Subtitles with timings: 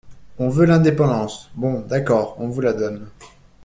[0.39, 1.51] On veut l’indépendance!
[1.53, 3.11] Bon, d’accord, on vous la donne.